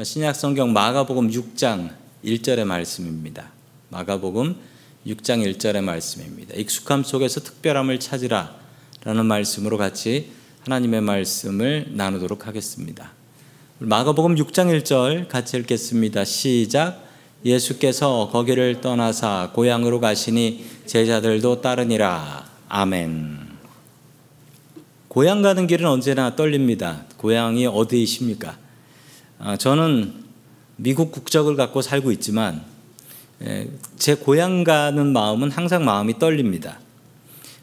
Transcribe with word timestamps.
신약 0.00 0.36
성경 0.36 0.72
마가복음 0.72 1.28
6장 1.28 1.90
1절의 2.24 2.64
말씀입니다. 2.64 3.50
마가복음 3.88 4.54
6장 5.04 5.44
1절의 5.44 5.82
말씀입니다. 5.82 6.54
익숙함 6.54 7.02
속에서 7.02 7.40
특별함을 7.40 7.98
찾으라 7.98 8.54
라는 9.02 9.26
말씀으로 9.26 9.76
같이 9.76 10.30
하나님의 10.60 11.00
말씀을 11.00 11.88
나누도록 11.94 12.46
하겠습니다. 12.46 13.10
마가복음 13.80 14.36
6장 14.36 14.80
1절 14.82 15.26
같이 15.26 15.56
읽겠습니다. 15.56 16.24
시작. 16.24 17.02
예수께서 17.44 18.28
거기를 18.30 18.80
떠나사 18.80 19.50
고향으로 19.52 19.98
가시니 19.98 20.64
제자들도 20.86 21.60
따르니라. 21.60 22.48
아멘. 22.68 23.48
고향 25.08 25.42
가는 25.42 25.66
길은 25.66 25.88
언제나 25.88 26.36
떨립니다. 26.36 27.04
고향이 27.16 27.66
어디이십니까? 27.66 28.67
아, 29.40 29.56
저는 29.56 30.14
미국 30.76 31.12
국적을 31.12 31.54
갖고 31.54 31.80
살고 31.80 32.10
있지만 32.12 32.64
예, 33.42 33.70
제 33.96 34.14
고향 34.14 34.64
가는 34.64 35.12
마음은 35.12 35.52
항상 35.52 35.84
마음이 35.84 36.18
떨립니다. 36.18 36.80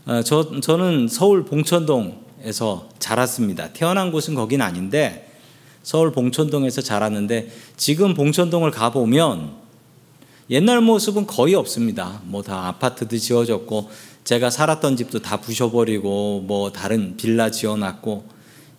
아, 0.06 0.24
저, 0.24 0.60
저는 0.62 1.10
서울 1.10 1.44
봉천동에서 1.44 2.90
자랐습니다. 3.00 3.74
태어난 3.74 4.12
곳은 4.12 4.36
거긴 4.36 4.62
아닌데 4.62 5.30
서울 5.84 6.14
봉천동에서 6.14 6.82
자랐는데 6.82 7.52
지금 7.76 8.14
봉천동을 8.14 8.72
가보면 8.72 9.66
옛날 10.50 10.80
모습은 10.80 11.28
거의 11.28 11.56
없습니다. 11.56 12.22
뭐 12.26 12.42
다 12.42 12.68
아파트도 12.68 13.18
지어졌고 13.18 13.90
제가 14.24 14.50
살았던 14.50 14.96
집도 14.96 15.20
다 15.22 15.42
부셔버리고 15.42 16.42
뭐 16.48 16.72
다른 16.72 17.18
빌라 17.18 17.52
지어놨고 17.52 18.26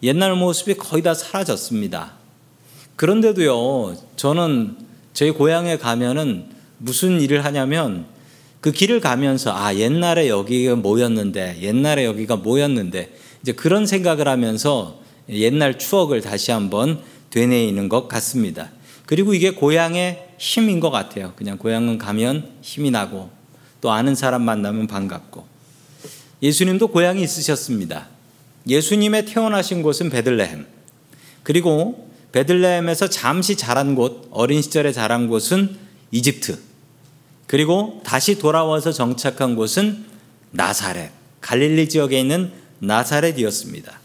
옛날 0.02 0.35
모습이 0.35 0.74
거의 0.74 1.02
다 1.02 1.13
사라졌습니다. 1.13 2.26
그런데도요, 2.97 3.97
저는 4.17 4.77
저희 5.13 5.31
고향에 5.31 5.79
가면은 5.79 6.47
무슨 6.79 7.21
일을 7.21 7.45
하냐면 7.45 8.07
그 8.61 8.73
길을 8.73 9.01
가면서 9.01 9.55
아, 9.55 9.75
옛날에 9.75 10.29
여기가 10.29 10.77
뭐였는데, 10.77 11.59
옛날에 11.61 12.05
여기가 12.05 12.37
뭐였는데, 12.37 13.15
이제 13.43 13.53
그런 13.53 13.87
생각을 13.87 14.27
하면서 14.27 15.01
옛날 15.29 15.79
추억을 15.79 16.21
다시 16.21 16.51
한번 16.51 17.01
되뇌이는 17.30 17.88
것 17.88 18.09
같습니다. 18.09 18.71
그리고 19.05 19.35
이게 19.35 19.51
고향의 19.51 20.31
힘인 20.38 20.81
것 20.81 20.91
같아요. 20.91 21.33
그냥 21.37 21.59
고향은 21.59 21.99
가면 21.99 22.51
힘이 22.63 22.91
나고 22.91 23.31
또 23.81 23.93
아는 23.93 24.15
사람 24.15 24.43
만나면 24.43 24.87
반갑고. 24.87 25.45
예수님도 26.43 26.88
고향이 26.88 27.23
있으셨습니다. 27.23 28.09
예수님의 28.69 29.27
태어나신 29.27 29.83
곳은 29.83 30.10
베들레헴. 30.10 30.66
그리고 31.43 32.10
베들레헴에서 32.37 33.09
잠시 33.09 33.56
자란 33.56 33.95
곳, 33.95 34.29
어린 34.30 34.60
시절에 34.60 34.92
자란 34.92 35.26
곳은 35.26 35.74
이집트. 36.10 36.59
그리고 37.46 38.02
다시 38.04 38.38
돌아와서 38.38 38.92
정착한 38.92 39.56
곳은 39.56 40.04
나사렛, 40.51 41.12
갈릴리 41.40 41.88
지역에 41.88 42.20
있는 42.20 42.52
나사렛이었습니다. 42.80 44.01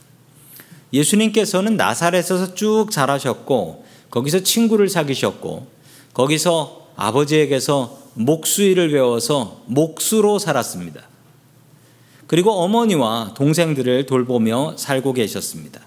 예수님께서는 0.93 1.75
나사렛에서 1.75 2.55
쭉 2.55 2.87
자라셨고 2.89 3.83
거기서 4.09 4.43
친구를 4.43 4.87
사귀셨고 4.87 5.67
거기서 6.13 6.91
아버지에게서 6.95 7.99
목수일을 8.13 8.91
배워서 8.91 9.61
목수로 9.65 10.39
살았습니다. 10.39 11.01
그리고 12.27 12.51
어머니와 12.53 13.33
동생들을 13.35 14.05
돌보며 14.05 14.77
살고 14.77 15.11
계셨습니다. 15.11 15.81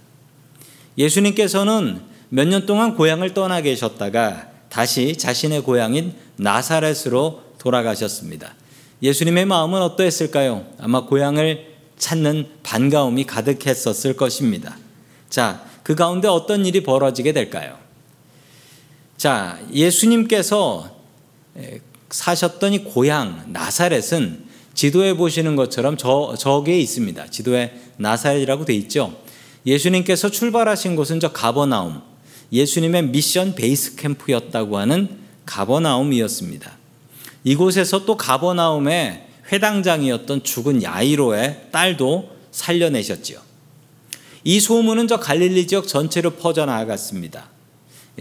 예수님께서는 0.98 2.12
몇 2.28 2.48
년 2.48 2.66
동안 2.66 2.94
고향을 2.96 3.34
떠나 3.34 3.60
계셨다가 3.60 4.48
다시 4.68 5.16
자신의 5.16 5.62
고향인 5.62 6.14
나사렛으로 6.36 7.42
돌아가셨습니다. 7.58 8.54
예수님의 9.02 9.46
마음은 9.46 9.80
어떠했을까요? 9.82 10.66
아마 10.78 11.06
고향을 11.06 11.74
찾는 11.98 12.48
반가움이 12.62 13.24
가득했었을 13.24 14.16
것입니다. 14.16 14.76
자, 15.28 15.64
그 15.82 15.94
가운데 15.94 16.26
어떤 16.28 16.66
일이 16.66 16.82
벌어지게 16.82 17.32
될까요? 17.32 17.78
자, 19.16 19.58
예수님께서 19.72 20.90
사셨던 22.10 22.72
이 22.72 22.78
고향 22.84 23.44
나사렛은 23.48 24.44
지도에 24.74 25.14
보시는 25.14 25.54
것처럼 25.56 25.96
저, 25.96 26.34
저기에 26.36 26.78
있습니다. 26.80 27.28
지도에 27.30 27.74
나사렛이라고 27.96 28.64
돼 28.64 28.74
있죠. 28.74 29.16
예수님께서 29.66 30.30
출발하신 30.30 30.96
곳은 30.96 31.20
저 31.20 31.32
가버나움, 31.32 32.02
예수님의 32.54 33.08
미션 33.08 33.56
베이스 33.56 33.96
캠프였다고 33.96 34.78
하는 34.78 35.08
가버나움이었습니다. 35.44 36.78
이곳에서 37.42 38.06
또 38.06 38.16
가버나움의 38.16 39.26
회당장이었던 39.50 40.44
죽은 40.44 40.82
야이로의 40.84 41.66
딸도 41.72 42.30
살려내셨지요. 42.52 43.40
이 44.44 44.60
소문은 44.60 45.08
저 45.08 45.18
갈릴리 45.18 45.66
지역 45.66 45.88
전체로 45.88 46.30
퍼져나갔습니다. 46.30 47.48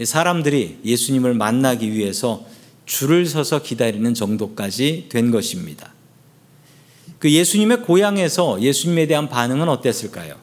사람들이 0.02 0.80
예수님을 0.84 1.34
만나기 1.34 1.92
위해서 1.92 2.44
줄을 2.86 3.26
서서 3.26 3.62
기다리는 3.62 4.12
정도까지 4.14 5.06
된 5.10 5.30
것입니다. 5.30 5.92
그 7.20 7.30
예수님의 7.30 7.82
고향에서 7.82 8.60
예수님에 8.60 9.06
대한 9.06 9.28
반응은 9.28 9.68
어땠을까요? 9.68 10.34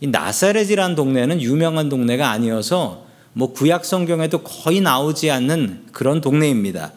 이 0.00 0.06
나사렛이라는 0.06 0.96
동네는 0.96 1.42
유명한 1.42 1.88
동네가 1.88 2.30
아니어서 2.30 3.07
뭐 3.38 3.52
구약 3.52 3.84
성경에도 3.84 4.42
거의 4.42 4.80
나오지 4.80 5.30
않는 5.30 5.86
그런 5.92 6.20
동네입니다. 6.20 6.92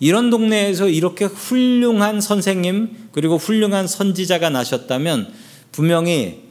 이런 0.00 0.28
동네에서 0.28 0.88
이렇게 0.88 1.26
훌륭한 1.26 2.20
선생님 2.20 3.10
그리고 3.12 3.36
훌륭한 3.36 3.86
선지자가 3.86 4.50
나셨다면 4.50 5.32
분명히 5.70 6.42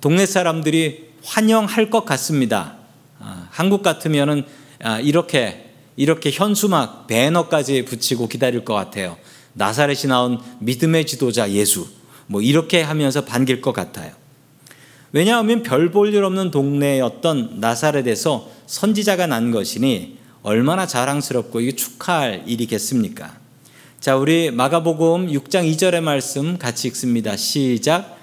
동네 0.00 0.26
사람들이 0.26 1.10
환영할 1.22 1.88
것 1.88 2.04
같습니다. 2.04 2.78
아, 3.20 3.46
한국 3.52 3.84
같으면은 3.84 4.44
아, 4.82 4.98
이렇게 4.98 5.70
이렇게 5.94 6.32
현수막 6.32 7.06
배너까지 7.06 7.84
붙이고 7.84 8.26
기다릴 8.26 8.64
것 8.64 8.74
같아요. 8.74 9.18
나사렛이 9.52 10.08
나온 10.08 10.40
믿음의 10.58 11.06
지도자 11.06 11.48
예수 11.52 11.86
뭐 12.26 12.42
이렇게 12.42 12.82
하면서 12.82 13.24
반길 13.24 13.60
것 13.60 13.72
같아요. 13.72 14.10
왜냐하면 15.12 15.62
별 15.62 15.90
볼 15.90 16.14
일 16.14 16.22
없는 16.24 16.50
동네였던 16.50 17.56
나사렛에서 17.60 18.48
선지자가 18.66 19.26
난 19.26 19.50
것이니 19.50 20.18
얼마나 20.42 20.86
자랑스럽고 20.86 21.60
이게 21.60 21.72
축하할 21.76 22.44
일이겠습니까? 22.46 23.38
자, 23.98 24.16
우리 24.16 24.50
마가복음 24.50 25.28
6장 25.28 25.70
2절의 25.70 26.00
말씀 26.00 26.56
같이 26.56 26.88
읽습니다. 26.88 27.36
시작. 27.36 28.16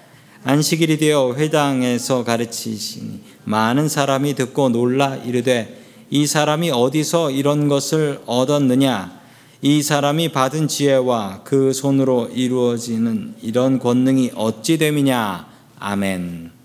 안식일이 0.44 0.98
되어 0.98 1.34
회당에서 1.36 2.24
가르치시니 2.24 3.20
많은 3.44 3.90
사람이 3.90 4.34
듣고 4.36 4.70
놀라 4.70 5.16
이르되 5.18 5.82
이 6.10 6.26
사람이 6.26 6.72
어디서 6.72 7.32
이런 7.32 7.68
것을 7.68 8.22
얻었느냐 8.26 9.20
이 9.62 9.84
사람이 9.84 10.30
받은 10.32 10.70
지혜와 10.70 11.42
그 11.44 11.74
손으로 11.74 12.30
이루어지는 12.34 13.36
이런 13.42 13.78
권능이 13.80 14.32
어찌 14.36 14.78
됨이냐 14.78 15.48
아멘. 15.80 16.57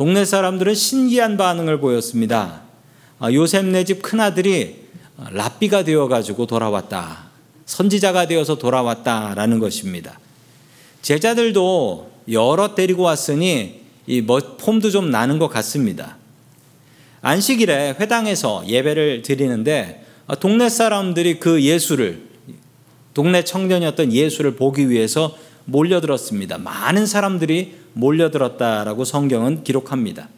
동네 0.00 0.24
사람들은 0.24 0.74
신기한 0.74 1.36
반응을 1.36 1.78
보였습니다. 1.78 2.62
아, 3.18 3.30
요셉 3.34 3.66
네집 3.66 4.00
큰아들이 4.00 4.86
랍비가 5.30 5.84
되어 5.84 6.08
가지고 6.08 6.46
돌아왔다. 6.46 7.28
선지자가 7.66 8.26
되어서 8.26 8.56
돌아왔다라는 8.56 9.58
것입니다. 9.58 10.18
제자들도 11.02 12.12
여러 12.32 12.74
데리고 12.74 13.02
왔으니 13.02 13.82
이 14.06 14.22
폼도 14.22 14.88
좀 14.88 15.10
나는 15.10 15.38
것 15.38 15.48
같습니다. 15.48 16.16
안식일에 17.20 17.96
회당에서 18.00 18.64
예배를 18.66 19.20
드리는데 19.20 20.06
아, 20.26 20.34
동네 20.34 20.70
사람들이 20.70 21.38
그 21.40 21.62
예수를 21.62 22.22
동네 23.12 23.44
청년이었던 23.44 24.14
예수를 24.14 24.56
보기 24.56 24.88
위해서 24.88 25.36
몰려들었습니다. 25.66 26.56
많은 26.56 27.04
사람들이 27.04 27.79
몰려들었다라고 27.92 29.04
성경은 29.04 29.64
기록합니다. 29.64 30.28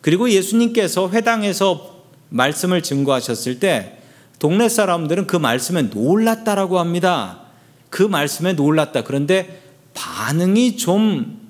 그리고 0.00 0.30
예수님께서 0.30 1.10
회당에서 1.10 1.94
말씀을 2.28 2.82
증거하셨을 2.82 3.60
때 3.60 3.98
동네 4.38 4.68
사람들은 4.68 5.26
그 5.26 5.36
말씀에 5.36 5.82
놀랐다라고 5.82 6.78
합니다. 6.78 7.40
그 7.90 8.02
말씀에 8.02 8.52
놀랐다. 8.54 9.04
그런데 9.04 9.62
반응이 9.94 10.76
좀 10.76 11.40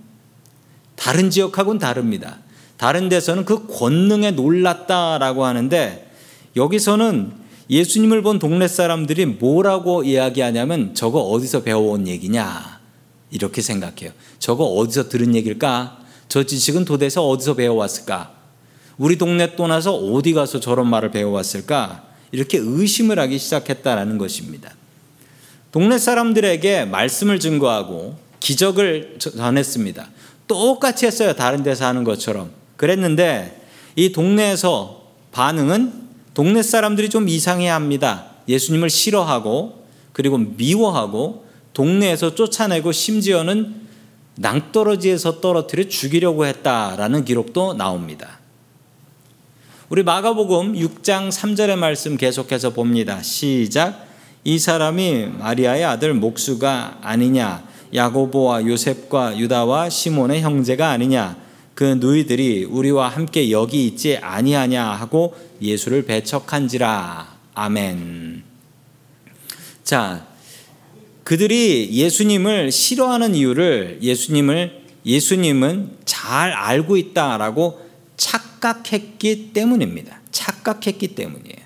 다른 0.94 1.30
지역하고는 1.30 1.78
다릅니다. 1.78 2.38
다른 2.76 3.08
데서는 3.08 3.44
그 3.44 3.66
권능에 3.66 4.32
놀랐다라고 4.32 5.44
하는데 5.44 6.10
여기서는 6.54 7.32
예수님을 7.70 8.22
본 8.22 8.38
동네 8.38 8.68
사람들이 8.68 9.26
뭐라고 9.26 10.04
이야기하냐면 10.04 10.94
저거 10.94 11.20
어디서 11.20 11.62
배워온 11.62 12.06
얘기냐 12.06 12.73
이렇게 13.34 13.62
생각해요. 13.62 14.12
저거 14.38 14.64
어디서 14.64 15.08
들은 15.08 15.34
얘기일까? 15.34 15.98
저 16.28 16.44
지식은 16.44 16.84
도대체 16.84 17.18
어디서 17.18 17.54
배워왔을까? 17.54 18.30
우리 18.96 19.18
동네 19.18 19.56
떠나서 19.56 19.92
어디 19.92 20.32
가서 20.32 20.60
저런 20.60 20.88
말을 20.88 21.10
배워왔을까? 21.10 22.04
이렇게 22.30 22.58
의심을 22.58 23.18
하기 23.18 23.38
시작했다라는 23.38 24.18
것입니다. 24.18 24.72
동네 25.72 25.98
사람들에게 25.98 26.84
말씀을 26.84 27.40
증거하고 27.40 28.16
기적을 28.38 29.16
전했습니다. 29.18 30.08
똑같이 30.46 31.06
했어요. 31.06 31.34
다른 31.34 31.64
데서 31.64 31.86
하는 31.86 32.04
것처럼. 32.04 32.52
그랬는데 32.76 33.66
이 33.96 34.12
동네에서 34.12 35.02
반응은 35.32 36.04
동네 36.34 36.62
사람들이 36.62 37.08
좀 37.08 37.28
이상해 37.28 37.68
합니다. 37.68 38.26
예수님을 38.46 38.90
싫어하고 38.90 39.84
그리고 40.12 40.38
미워하고 40.38 41.44
동네에서 41.74 42.34
쫓아내고 42.34 42.92
심지어는 42.92 43.84
낭떠러지에서 44.36 45.40
떨어뜨려 45.40 45.88
죽이려고 45.88 46.46
했다라는 46.46 47.24
기록도 47.24 47.74
나옵니다. 47.74 48.40
우리 49.90 50.02
마가복음 50.02 50.74
6장 50.74 51.30
3절의 51.30 51.76
말씀 51.76 52.16
계속해서 52.16 52.70
봅니다. 52.70 53.22
시작. 53.22 54.06
이 54.42 54.58
사람이 54.58 55.26
마리아의 55.38 55.84
아들 55.84 56.14
목수가 56.14 56.98
아니냐? 57.02 57.64
야고보와 57.94 58.66
요셉과 58.66 59.38
유다와 59.38 59.90
시몬의 59.90 60.40
형제가 60.42 60.90
아니냐? 60.90 61.36
그 61.74 61.84
누이들이 61.84 62.64
우리와 62.64 63.08
함께 63.08 63.50
여기 63.50 63.86
있지 63.86 64.16
아니하냐 64.16 64.84
하고 64.84 65.34
예수를 65.60 66.04
배척한지라. 66.04 67.34
아멘. 67.54 68.42
자, 69.82 70.26
그들이 71.24 71.88
예수님을 71.92 72.70
싫어하는 72.70 73.34
이유를 73.34 73.98
예수님을 74.02 74.84
예수님은 75.06 75.98
잘 76.04 76.52
알고 76.52 76.96
있다라고 76.96 77.80
착각했기 78.16 79.52
때문입니다. 79.52 80.20
착각했기 80.30 81.08
때문이에요. 81.08 81.64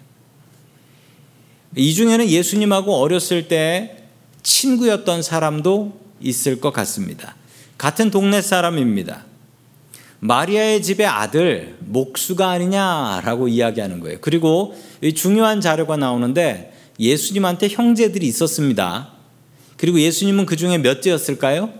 이 1.76 1.94
중에는 1.94 2.28
예수님하고 2.28 2.96
어렸을 2.96 3.48
때 3.48 4.04
친구였던 4.42 5.22
사람도 5.22 6.00
있을 6.20 6.60
것 6.60 6.72
같습니다. 6.72 7.36
같은 7.76 8.10
동네 8.10 8.40
사람입니다. 8.40 9.24
마리아의 10.20 10.82
집의 10.82 11.06
아들 11.06 11.76
목수가 11.80 12.48
아니냐라고 12.48 13.46
이야기하는 13.46 14.00
거예요. 14.00 14.18
그리고 14.20 14.74
중요한 15.14 15.60
자료가 15.60 15.96
나오는데 15.96 16.72
예수님한테 16.98 17.68
형제들이 17.68 18.26
있었습니다. 18.26 19.17
그리고 19.78 19.98
예수님은 20.00 20.44
그 20.44 20.56
중에 20.56 20.76
몇째였을까요? 20.76 21.72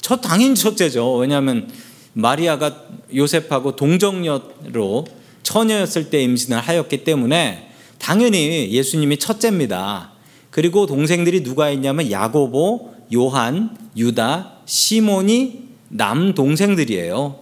첫 0.00 0.20
당연히 0.20 0.54
첫째죠. 0.54 1.16
왜냐하면 1.16 1.68
마리아가 2.14 2.82
요셉하고 3.14 3.76
동정녀로 3.76 5.06
처녀였을 5.42 6.10
때 6.10 6.22
임신을 6.22 6.58
하였기 6.58 7.04
때문에 7.04 7.70
당연히 7.98 8.70
예수님이 8.72 9.18
첫째입니다. 9.18 10.12
그리고 10.50 10.86
동생들이 10.86 11.42
누가 11.42 11.70
있냐면 11.70 12.10
야고보, 12.10 12.94
요한, 13.14 13.76
유다, 13.96 14.54
시몬이 14.64 15.64
남 15.88 16.34
동생들이에요. 16.34 17.40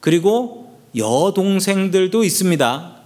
그리고 0.00 0.78
여동생들도 0.96 2.22
있습니다. 2.22 2.96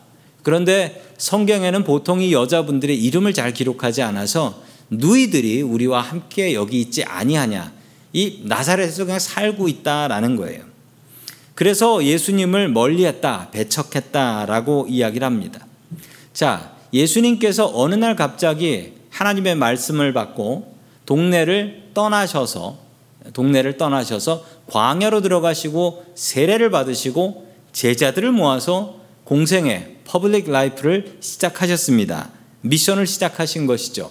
그런데 0.42 1.02
성경에는 1.16 1.84
보통 1.84 2.20
이 2.20 2.32
여자분들의 2.32 3.02
이름을 3.02 3.32
잘 3.32 3.54
기록하지 3.54 4.02
않아서 4.02 4.62
누이들이 4.90 5.62
우리와 5.62 6.00
함께 6.00 6.54
여기 6.54 6.80
있지 6.80 7.04
아니하냐. 7.04 7.72
이 8.12 8.42
나사렛에서 8.44 9.04
그냥 9.04 9.18
살고 9.18 9.68
있다라는 9.68 10.36
거예요. 10.36 10.62
그래서 11.54 12.04
예수님을 12.04 12.68
멀리했다, 12.68 13.50
배척했다라고 13.50 14.86
이야기를 14.88 15.24
합니다. 15.24 15.66
자, 16.32 16.72
예수님께서 16.92 17.70
어느 17.74 17.94
날 17.94 18.14
갑자기 18.14 18.92
하나님의 19.10 19.56
말씀을 19.56 20.12
받고 20.12 20.76
동네를 21.06 21.90
떠나셔서 21.94 22.78
동네를 23.32 23.76
떠나셔서 23.76 24.44
광야로 24.66 25.20
들어가시고 25.22 26.04
세례를 26.14 26.70
받으시고 26.70 27.46
제자들을 27.72 28.32
모아서 28.32 29.00
공생애 29.24 29.96
public 30.04 30.50
life를 30.50 31.16
시작하셨습니다. 31.20 32.30
미션을 32.60 33.06
시작하신 33.06 33.66
것이죠. 33.66 34.10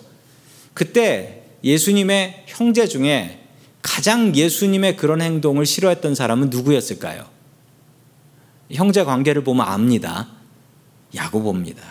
그때 0.75 1.41
예수님의 1.63 2.43
형제 2.47 2.85
중에 2.85 3.39
가장 3.81 4.35
예수님의 4.35 4.97
그런 4.97 5.21
행동을 5.21 5.65
싫어했던 5.65 6.13
사람은 6.13 6.49
누구였을까요? 6.49 7.25
형제 8.71 9.03
관계를 9.03 9.43
보면 9.43 9.65
압니다. 9.65 10.27
야고보입니다. 11.15 11.81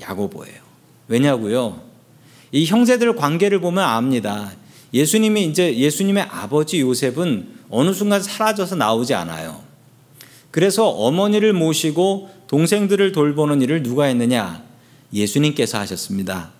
야고보예요. 0.00 0.60
왜냐고요? 1.08 1.80
이 2.50 2.66
형제들 2.66 3.14
관계를 3.14 3.60
보면 3.60 3.84
압니다. 3.84 4.52
예수님이 4.92 5.44
이제 5.44 5.76
예수님의 5.76 6.24
아버지 6.24 6.80
요셉은 6.80 7.54
어느 7.70 7.92
순간 7.92 8.20
사라져서 8.22 8.74
나오지 8.74 9.14
않아요. 9.14 9.62
그래서 10.50 10.88
어머니를 10.88 11.52
모시고 11.52 12.30
동생들을 12.48 13.12
돌보는 13.12 13.62
일을 13.62 13.82
누가 13.84 14.06
했느냐? 14.06 14.64
예수님께서 15.12 15.78
하셨습니다. 15.78 16.55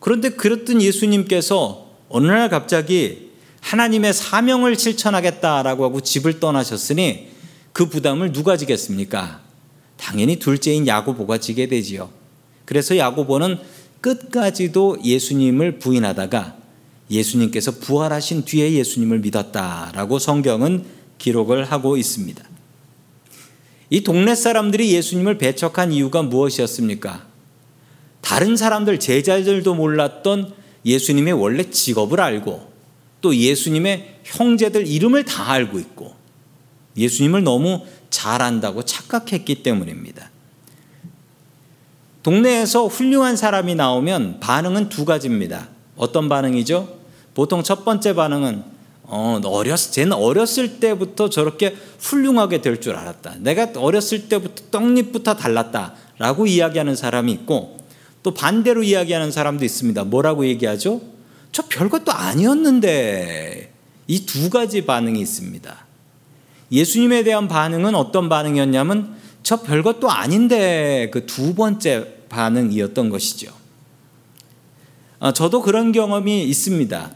그런데 0.00 0.30
그랬던 0.30 0.82
예수님께서 0.82 1.88
어느 2.08 2.26
날 2.26 2.48
갑자기 2.48 3.28
하나님의 3.60 4.14
사명을 4.14 4.76
실천하겠다라고 4.76 5.84
하고 5.84 6.00
집을 6.00 6.40
떠나셨으니 6.40 7.28
그 7.72 7.86
부담을 7.86 8.32
누가 8.32 8.56
지겠습니까? 8.56 9.40
당연히 9.96 10.36
둘째인 10.36 10.86
야고보가 10.86 11.38
지게 11.38 11.68
되지요. 11.68 12.10
그래서 12.64 12.96
야고보는 12.96 13.58
끝까지도 14.00 14.98
예수님을 15.04 15.78
부인하다가 15.78 16.56
예수님께서 17.10 17.72
부활하신 17.72 18.44
뒤에 18.44 18.72
예수님을 18.72 19.20
믿었다라고 19.20 20.18
성경은 20.18 20.84
기록을 21.18 21.64
하고 21.64 21.96
있습니다. 21.96 22.44
이 23.90 24.02
동네 24.02 24.34
사람들이 24.34 24.92
예수님을 24.92 25.38
배척한 25.38 25.92
이유가 25.92 26.22
무엇이었습니까? 26.22 27.27
다른 28.20 28.56
사람들, 28.56 29.00
제자들도 29.00 29.74
몰랐던 29.74 30.52
예수님의 30.84 31.34
원래 31.34 31.70
직업을 31.70 32.20
알고 32.20 32.70
또 33.20 33.34
예수님의 33.34 34.20
형제들 34.24 34.86
이름을 34.86 35.24
다 35.24 35.50
알고 35.50 35.78
있고 35.78 36.14
예수님을 36.96 37.42
너무 37.42 37.82
잘 38.10 38.42
안다고 38.42 38.84
착각했기 38.84 39.62
때문입니다. 39.62 40.30
동네에서 42.22 42.86
훌륭한 42.86 43.36
사람이 43.36 43.74
나오면 43.74 44.40
반응은 44.40 44.88
두 44.88 45.04
가지입니다. 45.04 45.68
어떤 45.96 46.28
반응이죠? 46.28 46.96
보통 47.34 47.62
첫 47.62 47.84
번째 47.84 48.14
반응은 48.14 48.78
어, 49.04 49.40
어렸, 49.44 49.78
쟤는 49.78 50.12
어렸을 50.12 50.80
때부터 50.80 51.30
저렇게 51.30 51.74
훌륭하게 52.00 52.60
될 52.60 52.78
줄 52.80 52.94
알았다. 52.94 53.36
내가 53.38 53.70
어렸을 53.76 54.28
때부터 54.28 54.64
떡잎부터 54.70 55.34
달랐다. 55.34 55.94
라고 56.18 56.46
이야기하는 56.46 56.94
사람이 56.94 57.32
있고 57.32 57.77
또 58.22 58.34
반대로 58.34 58.82
이야기하는 58.82 59.30
사람도 59.30 59.64
있습니다. 59.64 60.04
뭐라고 60.04 60.46
얘기하죠? 60.46 61.00
저 61.52 61.62
별것도 61.68 62.12
아니었는데 62.12 63.72
이 64.08 64.26
두 64.26 64.50
가지 64.50 64.84
반응이 64.86 65.20
있습니다. 65.20 65.86
예수님에 66.72 67.22
대한 67.24 67.48
반응은 67.48 67.94
어떤 67.94 68.28
반응이었냐면 68.28 69.16
저 69.42 69.62
별것도 69.62 70.10
아닌데 70.10 71.08
그 71.12 71.26
두 71.26 71.54
번째 71.54 72.14
반응이었던 72.28 73.08
것이죠. 73.10 73.52
어, 75.20 75.32
저도 75.32 75.62
그런 75.62 75.92
경험이 75.92 76.44
있습니다. 76.44 77.10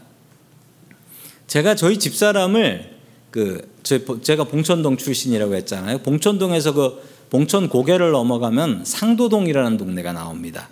제가 1.47 1.75
저희 1.75 1.97
집사람을 1.99 2.93
그 3.31 3.67
제가 3.83 4.45
봉천동 4.45 4.97
출신이라고 4.97 5.55
했잖아요. 5.55 5.99
봉천동에서 5.99 6.73
그 6.73 7.01
봉천 7.29 7.69
고개를 7.69 8.11
넘어가면 8.11 8.85
상도동이라는 8.85 9.77
동네가 9.77 10.13
나옵니다. 10.13 10.69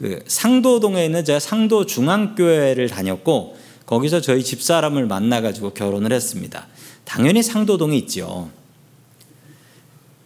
그 0.00 0.18
상도동에 0.26 1.04
있는 1.04 1.26
제가 1.26 1.38
상도 1.38 1.84
중앙교회를 1.84 2.88
다녔고 2.88 3.58
거기서 3.84 4.22
저희 4.22 4.42
집사람을 4.42 5.04
만나 5.04 5.42
가지고 5.42 5.74
결혼을 5.74 6.10
했습니다. 6.10 6.68
당연히 7.04 7.42
상도동에 7.42 7.98
있죠. 7.98 8.48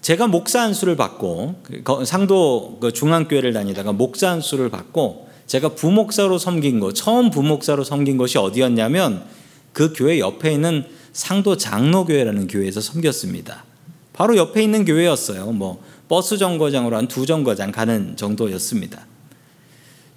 제가 0.01 0.29
목사 0.29 0.63
안수를 0.63 0.95
받고 0.95 1.57
그 1.83 2.05
상도 2.05 2.79
그 2.81 2.93
중앙교회를 2.93 3.53
다니다가 3.53 3.91
목사 3.91 4.31
안수를 4.31 4.71
받고 4.71 5.29
제가 5.49 5.71
부목사로 5.71 6.39
섬긴 6.39 6.79
거 6.79 6.93
처음 6.93 7.31
부목사로 7.31 7.83
섬긴 7.83 8.17
것이 8.17 8.39
어디였냐면 8.39 9.25
그 9.73 9.93
교회 9.93 10.21
옆에 10.21 10.53
있는 10.53 10.85
상도 11.13 11.57
장로교회라는 11.57 12.47
교회에서 12.47 12.81
섬겼습니다. 12.81 13.65
바로 14.13 14.37
옆에 14.37 14.63
있는 14.63 14.85
교회였어요. 14.85 15.51
뭐 15.51 15.83
버스 16.07 16.39
정거장으로 16.39 16.97
한 16.97 17.09
두 17.09 17.27
정거장 17.27 17.73
가는 17.73 18.17
정도였습니다. 18.17 19.05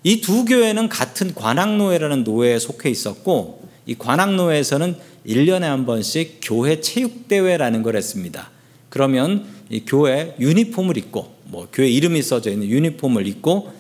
이 0.04 0.22
두 0.22 0.46
교회는 0.46 0.90
같은 0.90 1.34
관악노회라는 1.34 2.24
노회에 2.24 2.60
속해 2.60 2.90
있었고 2.90 3.68
이 3.86 3.96
관악노회에서는 3.96 4.96
1년에 5.26 5.62
한 5.62 5.86
번씩 5.86 6.40
교회 6.42 6.80
체육대회라는 6.80 7.84
걸 7.84 7.96
했습니다. 7.96 8.50
그러면 8.90 9.46
이 9.70 9.84
교회 9.86 10.36
유니폼을 10.40 10.98
입고 10.98 11.36
뭐 11.46 11.68
교회 11.72 11.90
이름이 11.90 12.22
써져 12.22 12.52
있는 12.52 12.68
유니폼을 12.68 13.28
입고 13.28 13.72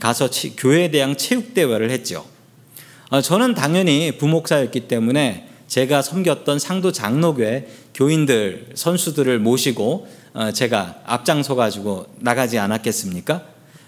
가서 0.00 0.30
치, 0.30 0.56
교회에 0.56 0.90
대한 0.90 1.16
체육 1.16 1.54
대회를 1.54 1.90
했죠. 1.90 2.24
어, 3.10 3.20
저는 3.20 3.54
당연히 3.54 4.12
부목사였기 4.16 4.88
때문에 4.88 5.48
제가 5.68 6.02
섬겼던 6.02 6.58
상도 6.58 6.92
장로교회 6.92 7.68
교인들 7.94 8.70
선수들을 8.74 9.38
모시고 9.38 10.08
어, 10.32 10.52
제가 10.52 11.00
앞장서 11.04 11.54
가지고 11.54 12.06
나가지 12.18 12.58
않았겠습니까? 12.58 13.42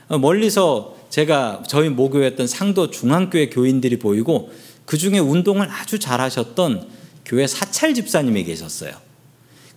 어, 0.08 0.18
멀리서 0.18 0.95
제가 1.16 1.62
저희 1.66 1.88
모교였던 1.88 2.46
상도 2.46 2.90
중앙교회 2.90 3.48
교인들이 3.48 3.98
보이고 3.98 4.50
그 4.84 4.98
중에 4.98 5.18
운동을 5.18 5.66
아주 5.70 5.98
잘하셨던 5.98 6.88
교회 7.24 7.46
사찰 7.46 7.94
집사님이 7.94 8.44
계셨어요. 8.44 8.92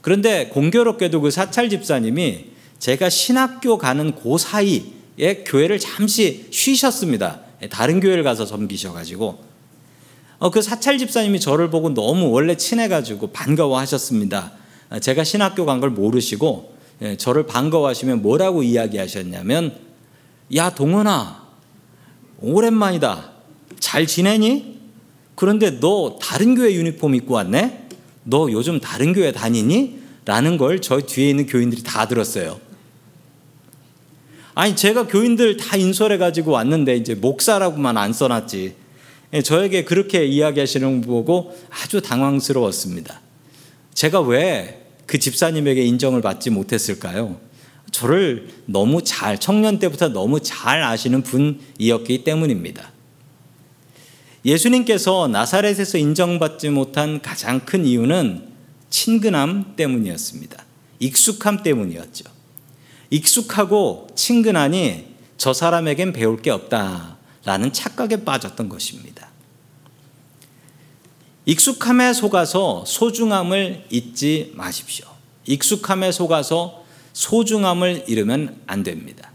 그런데 0.02 0.48
공교롭게도 0.48 1.22
그 1.22 1.32
사찰 1.32 1.70
집사님이 1.70 2.48
제가 2.80 3.10
신학교 3.10 3.78
가는 3.78 4.16
그 4.16 4.38
사이에 4.38 5.46
교회를 5.46 5.80
잠시 5.80 6.46
쉬셨습니다. 6.52 7.40
다른 7.70 8.02
교회를 8.02 8.24
가서 8.24 8.46
섬기셔가지고 8.46 9.42
어, 10.40 10.52
그 10.52 10.62
사찰 10.62 10.98
집사님이 10.98 11.40
저를 11.40 11.70
보고 11.70 11.94
너무 11.94 12.32
원래 12.32 12.58
친해가지고 12.58 13.28
반가워하셨습니다. 13.28 14.52
제가 15.00 15.24
신학교 15.24 15.66
간 15.66 15.80
걸 15.80 15.92
모르시고 15.92 16.74
예, 17.02 17.16
저를 17.16 17.46
반가워하시면 17.46 18.22
뭐라고 18.22 18.62
이야기하셨냐면 18.62 19.89
야 20.56 20.70
동원아 20.74 21.48
오랜만이다 22.42 23.32
잘 23.80 24.08
지내니? 24.08 24.80
그런데 25.36 25.80
너 25.80 26.18
다른 26.22 26.56
교회 26.56 26.74
유니폼 26.74 27.16
입고 27.16 27.36
왔네? 27.36 27.88
너 28.24 28.52
요즘 28.52 28.80
다른 28.80 29.14
교회 29.14 29.32
다니니? 29.32 30.00
라는 30.26 30.58
걸 30.58 30.80
저 30.82 31.00
뒤에 31.00 31.30
있는 31.30 31.46
교인들이 31.46 31.82
다 31.82 32.08
들었어요. 32.08 32.60
아니 34.54 34.76
제가 34.76 35.08
교인들 35.08 35.58
다 35.58 35.78
인솔해 35.78 36.18
가지고 36.18 36.52
왔는데 36.52 36.98
이제 36.98 37.16
목사라고만 37.16 37.98
안 37.98 38.12
써놨지. 38.12 38.76
예, 39.34 39.42
저에게 39.42 39.86
그렇게 39.86 40.26
이야기하시는 40.26 41.02
거 41.02 41.08
보고 41.08 41.58
아주 41.70 42.02
당황스러웠습니다. 42.02 43.22
제가 43.94 44.22
왜 44.22 44.80
그 45.10 45.18
집사님에게 45.18 45.84
인정을 45.86 46.22
받지 46.22 46.52
못했을까요? 46.52 47.40
저를 47.92 48.50
너무 48.66 49.04
잘, 49.04 49.40
청년 49.40 49.80
때부터 49.80 50.10
너무 50.10 50.40
잘 50.42 50.84
아시는 50.84 51.24
분이었기 51.24 52.24
때문입니다. 52.24 52.92
예수님께서 54.46 55.28
나사렛에서 55.28 55.98
인정받지 55.98 56.70
못한 56.70 57.22
가장 57.22 57.60
큰 57.60 57.86
이유는 57.86 58.48
친근함 58.90 59.76
때문이었습니다. 59.76 60.66
익숙함 61.00 61.64
때문이었죠. 61.64 62.26
익숙하고 63.10 64.08
친근하니 64.16 65.16
저 65.38 65.54
사람에겐 65.54 66.14
배울 66.14 66.42
게 66.42 66.52
없다라는 66.52 67.74
착각에 67.74 68.24
빠졌던 68.24 68.70
것입니다. 68.70 69.30
익숙함에 71.46 72.14
속아서 72.14 72.84
소중함을 72.86 73.86
잊지 73.90 74.54
마십시오. 74.56 75.08
익숙함에 75.46 76.12
속아서 76.12 76.79
소중함을 77.20 78.06
잃으면 78.08 78.56
안 78.66 78.82
됩니다. 78.82 79.30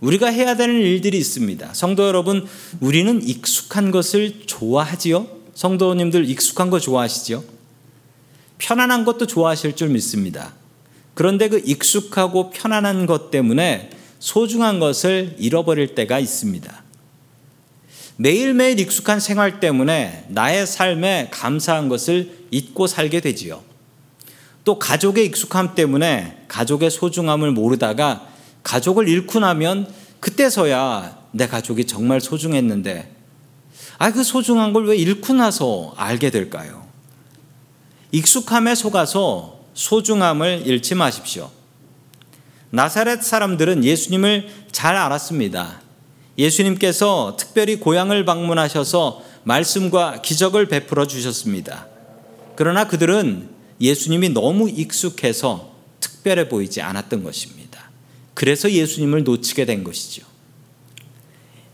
우리가 0.00 0.26
해야 0.26 0.56
되는 0.56 0.74
일들이 0.74 1.16
있습니다. 1.18 1.72
성도 1.72 2.04
여러분, 2.04 2.48
우리는 2.80 3.22
익숙한 3.22 3.92
것을 3.92 4.42
좋아하지요? 4.46 5.28
성도님들 5.54 6.28
익숙한 6.28 6.68
거 6.68 6.80
좋아하시죠? 6.80 7.44
편안한 8.58 9.04
것도 9.04 9.28
좋아하실 9.28 9.76
줄 9.76 9.90
믿습니다. 9.90 10.54
그런데 11.14 11.48
그 11.48 11.62
익숙하고 11.64 12.50
편안한 12.50 13.06
것 13.06 13.30
때문에 13.30 13.90
소중한 14.18 14.80
것을 14.80 15.36
잃어버릴 15.38 15.94
때가 15.94 16.18
있습니다. 16.18 16.82
매일매일 18.16 18.80
익숙한 18.80 19.20
생활 19.20 19.60
때문에 19.60 20.24
나의 20.30 20.66
삶에 20.66 21.28
감사한 21.30 21.88
것을 21.88 22.46
잊고 22.50 22.88
살게 22.88 23.20
되지요. 23.20 23.62
또 24.66 24.80
가족의 24.80 25.24
익숙함 25.26 25.76
때문에 25.76 26.42
가족의 26.48 26.90
소중함을 26.90 27.52
모르다가 27.52 28.26
가족을 28.64 29.08
잃고 29.08 29.38
나면 29.38 29.88
그때서야 30.18 31.18
내 31.30 31.46
가족이 31.46 31.84
정말 31.86 32.20
소중했는데 32.20 33.14
아, 33.98 34.10
그 34.10 34.24
소중한 34.24 34.72
걸 34.72 34.86
왜 34.86 34.96
잃고 34.96 35.34
나서 35.34 35.94
알게 35.96 36.30
될까요? 36.30 36.84
익숙함에 38.10 38.74
속아서 38.74 39.60
소중함을 39.74 40.66
잃지 40.66 40.96
마십시오. 40.96 41.48
나사렛 42.70 43.22
사람들은 43.22 43.84
예수님을 43.84 44.48
잘 44.72 44.96
알았습니다. 44.96 45.80
예수님께서 46.36 47.36
특별히 47.38 47.76
고향을 47.76 48.24
방문하셔서 48.24 49.22
말씀과 49.44 50.22
기적을 50.22 50.66
베풀어 50.66 51.06
주셨습니다. 51.06 51.86
그러나 52.56 52.88
그들은 52.88 53.55
예수님이 53.80 54.30
너무 54.30 54.68
익숙해서 54.68 55.74
특별해 56.00 56.48
보이지 56.48 56.80
않았던 56.80 57.22
것입니다. 57.22 57.90
그래서 58.34 58.70
예수님을 58.70 59.24
놓치게 59.24 59.64
된 59.64 59.84
것이죠. 59.84 60.24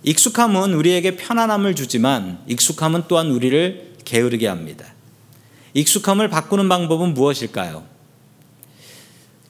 익숙함은 0.05 0.75
우리에게 0.75 1.17
편안함을 1.17 1.75
주지만 1.75 2.41
익숙함은 2.47 3.05
또한 3.09 3.31
우리를 3.31 3.95
게으르게 4.05 4.49
합니다. 4.49 4.87
익숙함을 5.75 6.29
바꾸는 6.29 6.69
방법은 6.69 7.15
무엇일까요? 7.15 7.87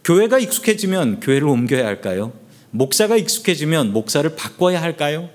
교회가 0.05 0.39
익숙해지면 0.39 1.21
교회를 1.21 1.49
옮겨야 1.49 1.87
할까요? 1.87 2.33
목사가 2.71 3.17
익숙해지면 3.17 3.93
목사를 3.93 4.35
바꿔야 4.35 4.81
할까요? 4.83 5.31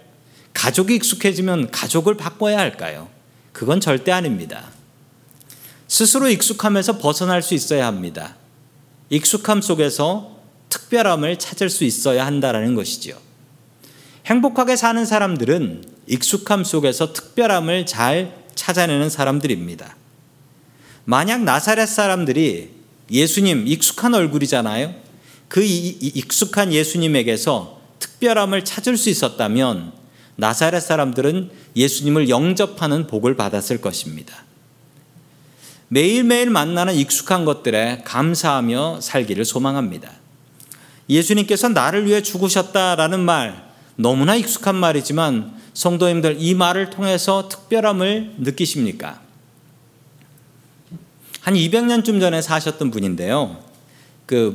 가족이 0.53 0.95
익숙해지면 0.95 1.71
가족을 1.71 2.17
바꿔야 2.17 2.57
할까요? 2.57 3.09
그건 3.53 3.79
절대 3.79 4.12
아닙니다. 4.12 4.71
스스로 5.88 6.29
익숙함에서 6.29 6.98
벗어날 6.98 7.41
수 7.41 7.53
있어야 7.53 7.88
합니다. 7.88 8.36
익숙함 9.10 9.62
속에서 9.62 10.38
특별함을 10.70 11.39
찾을 11.39 11.70
수 11.70 11.86
있어야 11.86 12.25
한다라는 12.25 12.75
것이지요. 12.75 13.15
행복하게 14.25 14.75
사는 14.75 15.06
사람들은 15.06 15.84
익숙함 16.08 16.65
속에서 16.65 17.13
특별함을 17.13 17.86
잘 17.86 18.36
찾아내는 18.56 19.10
사람들입니다. 19.10 19.96
만약 21.06 21.44
나사렛 21.44 21.88
사람들이 21.88 22.72
예수님 23.10 23.65
익숙한 23.67 24.13
얼굴이잖아요. 24.13 24.94
그 25.48 25.63
익숙한 25.63 26.74
예수님에게서 26.74 27.79
특별함을 28.00 28.65
찾을 28.65 28.98
수 28.98 29.10
있었다면 29.10 29.94
나사렛 30.36 30.84
사람들은 30.84 31.50
예수님을 31.77 32.27
영접하는 32.27 33.08
복을 33.08 33.38
받았을 33.38 33.79
것입니다. 33.79 34.47
매일매일 35.89 36.50
만나는 36.50 36.96
익숙한 36.96 37.46
것들에 37.46 38.01
감사하며 38.03 39.00
살기를 39.01 39.46
소망합니다. 39.46 40.12
예수님께서 41.10 41.70
나를 41.70 42.06
위해 42.06 42.22
죽으셨다라는 42.22 43.22
말, 43.22 43.67
너무나 43.96 44.36
익숙한 44.36 44.75
말이지만 44.75 45.56
성도님들 45.74 46.38
이 46.39 46.53
말을 46.56 46.89
통해서 46.89 47.48
특별함을 47.50 48.36
느끼십니까? 48.39 49.22
한 51.41 51.53
200년쯤 51.53 52.20
전에 52.20 52.41
사셨던 52.41 52.91
분인데요. 52.91 53.63
그 54.25 54.53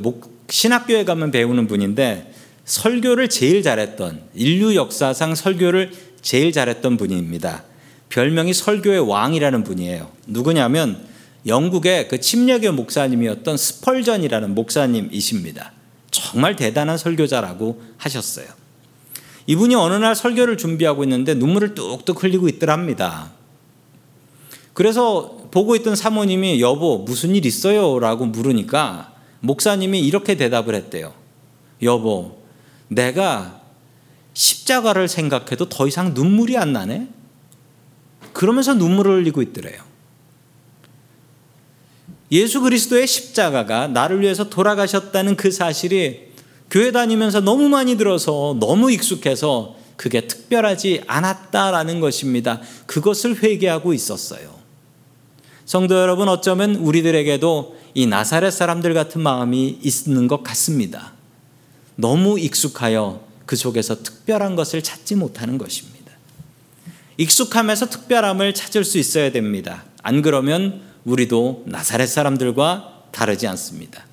신학교에 0.49 1.05
가면 1.05 1.31
배우는 1.31 1.67
분인데 1.67 2.31
설교를 2.65 3.29
제일 3.29 3.63
잘했던 3.63 4.21
인류 4.35 4.75
역사상 4.75 5.33
설교를 5.33 5.91
제일 6.21 6.51
잘했던 6.51 6.97
분입니다. 6.97 7.63
별명이 8.09 8.53
설교의 8.53 8.99
왕이라는 8.99 9.63
분이에요. 9.63 10.11
누구냐면 10.27 11.12
영국의 11.45 12.07
그 12.07 12.19
침례교 12.19 12.71
목사님이었던 12.71 13.57
스펄전이라는 13.57 14.55
목사님이십니다. 14.55 15.73
정말 16.11 16.55
대단한 16.55 16.97
설교자라고 16.97 17.81
하셨어요. 17.97 18.47
이분이 19.47 19.75
어느 19.75 19.95
날 19.95 20.15
설교를 20.15 20.57
준비하고 20.57 21.03
있는데 21.03 21.33
눈물을 21.33 21.75
뚝뚝 21.75 22.23
흘리고 22.23 22.47
있더랍니다. 22.47 23.31
그래서 24.73 25.47
보고 25.51 25.75
있던 25.75 25.95
사모님이 25.95 26.61
여보 26.61 26.99
무슨 26.99 27.35
일 27.35 27.45
있어요? 27.45 27.99
라고 27.99 28.25
물으니까 28.25 29.13
목사님이 29.41 29.99
이렇게 29.99 30.35
대답을 30.35 30.73
했대요. 30.75 31.13
여보 31.81 32.37
내가 32.87 33.61
십자가를 34.33 35.07
생각해도 35.07 35.69
더 35.69 35.87
이상 35.87 36.13
눈물이 36.13 36.57
안 36.57 36.73
나네? 36.73 37.07
그러면서 38.31 38.73
눈물을 38.73 39.19
흘리고 39.19 39.41
있더래요. 39.41 39.92
예수 42.33 42.61
그리스도의 42.61 43.05
십자가가 43.05 43.87
나를 43.87 44.21
위해서 44.21 44.49
돌아가셨다는 44.49 45.37
그 45.37 45.51
사실이 45.51 46.33
교회 46.71 46.91
다니면서 46.91 47.41
너무 47.41 47.69
많이 47.69 47.95
들어서 47.95 48.57
너무 48.59 48.91
익숙해서 48.91 49.75
그게 49.95 50.21
특별하지 50.21 51.03
않았다라는 51.05 51.99
것입니다. 51.99 52.59
그것을 52.87 53.43
회개하고 53.43 53.93
있었어요. 53.93 54.51
성도 55.65 55.95
여러분, 55.95 56.27
어쩌면 56.27 56.75
우리들에게도 56.75 57.77
이 57.93 58.07
나사렛 58.07 58.51
사람들 58.51 58.95
같은 58.95 59.21
마음이 59.21 59.79
있는 59.83 60.27
것 60.27 60.41
같습니다. 60.41 61.13
너무 61.95 62.39
익숙하여 62.39 63.21
그 63.45 63.55
속에서 63.55 64.01
특별한 64.01 64.55
것을 64.55 64.81
찾지 64.81 65.15
못하는 65.15 65.59
것입니다. 65.59 66.11
익숙함에서 67.17 67.91
특별함을 67.91 68.55
찾을 68.55 68.83
수 68.83 68.97
있어야 68.97 69.31
됩니다. 69.31 69.83
안 70.01 70.23
그러면 70.23 70.92
우리도 71.05 71.63
나사렛 71.65 72.07
사람들과 72.07 73.03
다르지 73.11 73.47
않습니다. 73.47 74.05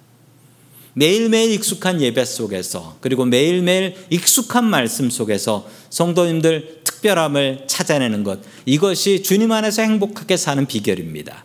매일매일 0.94 1.52
익숙한 1.52 2.00
예배 2.00 2.24
속에서 2.24 2.96
그리고 3.00 3.24
매일매일 3.24 3.94
익숙한 4.10 4.64
말씀 4.64 5.08
속에서 5.08 5.68
성도님들 5.88 6.80
특별함을 6.84 7.64
찾아내는 7.66 8.24
것 8.24 8.40
이것이 8.66 9.22
주님 9.22 9.52
안에서 9.52 9.82
행복하게 9.82 10.36
사는 10.36 10.66
비결입니다. 10.66 11.44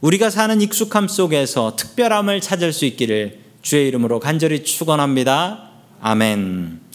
우리가 0.00 0.30
사는 0.30 0.60
익숙함 0.60 1.08
속에서 1.08 1.76
특별함을 1.76 2.40
찾을 2.40 2.72
수 2.72 2.84
있기를 2.86 3.40
주의 3.62 3.88
이름으로 3.88 4.20
간절히 4.20 4.62
축원합니다. 4.64 5.70
아멘. 6.00 6.85